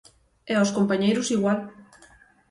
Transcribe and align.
E 0.51 0.53
aos 0.57 0.73
compañeiros 0.77 1.31
igual. 1.37 1.59